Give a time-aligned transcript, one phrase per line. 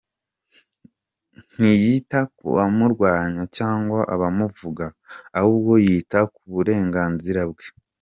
[1.55, 4.85] Ntiyita ku bamurwanya cyangwa abamuvuga
[5.39, 7.65] ahubwo yita ku burenganzira bwe.